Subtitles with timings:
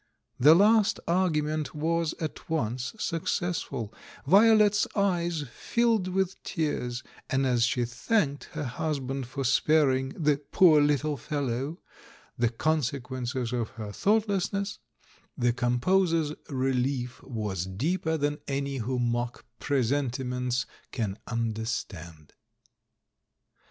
[0.39, 3.93] The last argument was at once successful;
[4.25, 10.37] Violet's eyes filled with tears, and as she thanked her hus band for sparing the
[10.51, 11.77] "poor little fellow"
[12.35, 14.79] the con THE THIRD M 329 sequences of her thoughtlessness,
[15.37, 22.33] the composer's rehef was deeper than any who mock presenti ments can understand.